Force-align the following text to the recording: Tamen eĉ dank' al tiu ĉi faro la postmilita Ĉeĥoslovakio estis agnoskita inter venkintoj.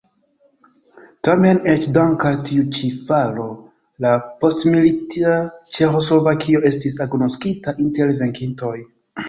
Tamen 1.27 1.59
eĉ 1.73 1.85
dank' 1.97 2.25
al 2.29 2.39
tiu 2.47 2.65
ĉi 2.77 2.89
faro 3.11 3.45
la 4.07 4.15
postmilita 4.41 5.37
Ĉeĥoslovakio 5.79 6.67
estis 6.73 7.01
agnoskita 7.09 7.79
inter 7.89 8.17
venkintoj. 8.25 8.77